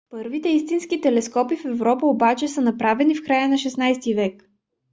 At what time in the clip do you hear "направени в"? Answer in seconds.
2.61-3.23